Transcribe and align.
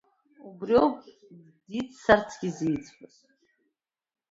Убри 0.47 0.75
ауп 0.83 0.99
диццарцгьы 1.69 2.49
зиӡбаз. 2.57 3.15